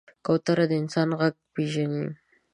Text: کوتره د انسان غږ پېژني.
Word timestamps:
کوتره 0.25 0.65
د 0.69 0.71
انسان 0.81 1.09
غږ 1.19 1.33
پېژني. 1.53 2.05